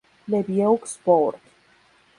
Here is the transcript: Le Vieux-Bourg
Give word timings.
Le 0.27 0.41
Vieux-Bourg 0.41 1.35